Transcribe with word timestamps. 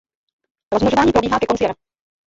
Rozmnožování 0.73 1.11
probíhá 1.11 1.39
ke 1.39 1.45
konci 1.45 1.63
jara. 1.63 1.75